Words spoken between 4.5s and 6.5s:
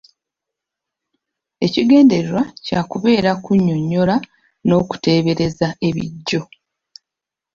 n’okuteebereza ebijjo.